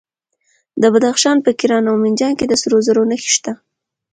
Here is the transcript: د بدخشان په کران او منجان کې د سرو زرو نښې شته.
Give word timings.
د 0.81 0.83
بدخشان 0.93 1.37
په 1.45 1.51
کران 1.59 1.83
او 1.91 1.95
منجان 2.03 2.33
کې 2.39 2.45
د 2.47 2.53
سرو 2.61 2.77
زرو 2.87 3.03
نښې 3.09 3.29
شته. 3.35 3.51